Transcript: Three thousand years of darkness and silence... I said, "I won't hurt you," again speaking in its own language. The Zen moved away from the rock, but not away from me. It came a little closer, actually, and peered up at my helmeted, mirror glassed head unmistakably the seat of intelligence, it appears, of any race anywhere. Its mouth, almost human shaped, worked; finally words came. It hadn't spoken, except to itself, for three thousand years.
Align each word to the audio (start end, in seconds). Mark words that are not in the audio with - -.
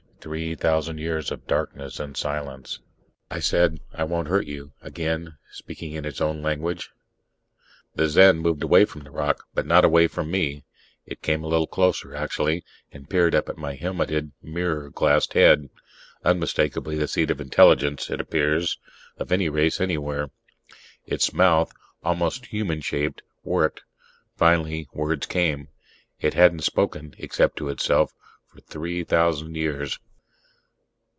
Three 0.23 0.53
thousand 0.53 0.99
years 0.99 1.31
of 1.31 1.47
darkness 1.47 1.99
and 1.99 2.15
silence... 2.15 2.77
I 3.31 3.39
said, 3.39 3.79
"I 3.91 4.03
won't 4.03 4.27
hurt 4.27 4.45
you," 4.45 4.71
again 4.83 5.35
speaking 5.49 5.93
in 5.93 6.05
its 6.05 6.21
own 6.21 6.43
language. 6.43 6.91
The 7.95 8.07
Zen 8.07 8.37
moved 8.37 8.61
away 8.61 8.85
from 8.85 9.01
the 9.01 9.09
rock, 9.09 9.45
but 9.55 9.65
not 9.65 9.83
away 9.83 10.05
from 10.07 10.29
me. 10.29 10.63
It 11.07 11.23
came 11.23 11.43
a 11.43 11.47
little 11.47 11.65
closer, 11.65 12.13
actually, 12.13 12.63
and 12.91 13.09
peered 13.09 13.33
up 13.33 13.49
at 13.49 13.57
my 13.57 13.73
helmeted, 13.73 14.31
mirror 14.43 14.91
glassed 14.91 15.33
head 15.33 15.69
unmistakably 16.23 16.97
the 16.99 17.07
seat 17.07 17.31
of 17.31 17.41
intelligence, 17.41 18.11
it 18.11 18.21
appears, 18.21 18.77
of 19.17 19.31
any 19.31 19.49
race 19.49 19.81
anywhere. 19.81 20.29
Its 21.03 21.33
mouth, 21.33 21.71
almost 22.03 22.45
human 22.45 22.81
shaped, 22.81 23.23
worked; 23.43 23.81
finally 24.37 24.87
words 24.93 25.25
came. 25.25 25.67
It 26.19 26.35
hadn't 26.35 26.61
spoken, 26.63 27.15
except 27.17 27.57
to 27.57 27.69
itself, 27.69 28.13
for 28.45 28.59
three 28.59 29.03
thousand 29.03 29.55
years. 29.55 29.97